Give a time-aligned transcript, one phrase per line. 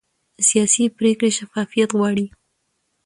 [0.47, 2.25] سیاسي پرېکړې شفافیت غواړي